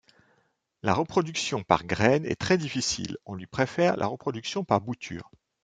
La 0.81 0.95
reproduction 0.95 1.61
par 1.61 1.85
graine 1.85 2.25
est 2.25 2.35
très 2.35 2.57
difficile, 2.57 3.17
on 3.27 3.35
lui 3.35 3.45
préfère 3.45 3.97
la 3.97 4.07
reproduction 4.07 4.63
par 4.63 4.81
bouture. 4.81 5.29